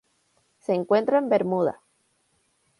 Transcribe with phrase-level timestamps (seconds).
[0.57, 1.79] Se encuentra en Bermuda.